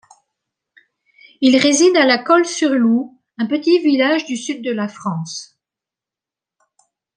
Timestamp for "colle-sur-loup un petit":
2.17-3.77